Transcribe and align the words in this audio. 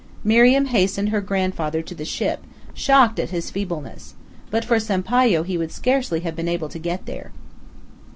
Miriam 0.23 0.65
hastened 0.65 1.09
her 1.09 1.21
grandfather 1.21 1.83
to 1.83 1.93
the 1.93 2.05
ship, 2.05 2.43
shocked 2.73 3.19
at 3.19 3.29
his 3.29 3.51
feebleness; 3.51 4.15
but 4.49 4.65
for 4.65 4.79
Sampayo 4.79 5.43
he 5.43 5.59
would 5.59 5.71
scarcely 5.71 6.21
have 6.21 6.35
been 6.35 6.49
able 6.49 6.69
to 6.69 6.79
get 6.79 7.05
there. 7.05 7.29